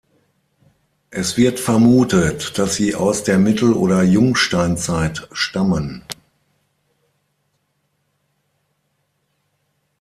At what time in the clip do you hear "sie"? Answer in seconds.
2.73-2.95